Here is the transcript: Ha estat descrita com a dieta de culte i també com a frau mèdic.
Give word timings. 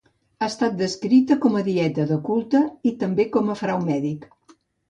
Ha 0.41 0.45
estat 0.51 0.79
descrita 0.79 1.37
com 1.43 1.59
a 1.59 1.61
dieta 1.69 2.07
de 2.13 2.17
culte 2.31 2.63
i 2.93 2.97
també 3.05 3.29
com 3.37 3.53
a 3.57 3.61
frau 3.63 3.89
mèdic. 3.93 4.31